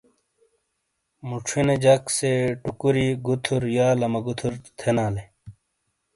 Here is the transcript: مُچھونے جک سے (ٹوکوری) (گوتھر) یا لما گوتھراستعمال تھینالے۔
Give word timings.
مُچھونے 1.27 1.75
جک 1.83 2.03
سے 2.17 2.31
(ٹوکوری) 2.63 3.07
(گوتھر) 3.25 3.61
یا 3.77 3.87
لما 3.99 4.19
گوتھراستعمال 4.25 4.75
تھینالے۔ 4.79 5.23